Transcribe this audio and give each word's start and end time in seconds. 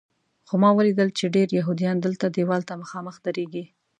خو 0.47 0.53
ما 0.63 0.69
ولیدل 0.77 1.09
چې 1.17 1.25
ډېر 1.35 1.47
یهودیان 1.59 1.97
دلته 2.01 2.25
دیوال 2.27 2.61
ته 2.69 2.73
مخامخ 2.83 3.15
درېږي. 3.25 3.63